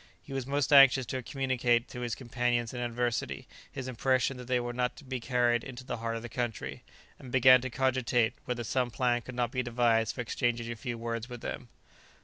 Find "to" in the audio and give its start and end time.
1.05-1.21, 1.89-1.99, 4.95-5.03, 7.61-7.69